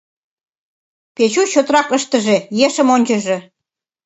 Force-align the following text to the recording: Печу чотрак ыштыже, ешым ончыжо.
Печу 1.15 1.43
чотрак 1.51 1.89
ыштыже, 1.97 2.37
ешым 2.67 2.87
ончыжо. 2.95 3.37